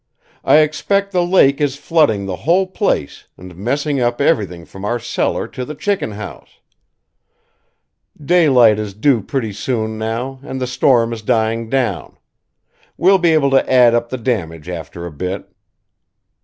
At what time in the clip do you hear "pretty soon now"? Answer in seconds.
9.21-10.39